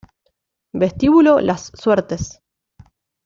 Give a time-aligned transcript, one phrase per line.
[0.73, 2.41] Vestíbulo Las Suertes